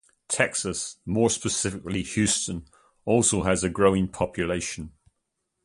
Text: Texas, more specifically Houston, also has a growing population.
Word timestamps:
Texas, 0.27 0.97
more 1.05 1.29
specifically 1.29 2.01
Houston, 2.01 2.65
also 3.05 3.43
has 3.43 3.63
a 3.63 3.69
growing 3.69 4.07
population. 4.07 4.93